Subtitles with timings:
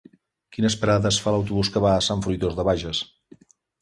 [0.55, 3.03] Quines parades fa l'autobús que va a Sant Fruitós de Bages?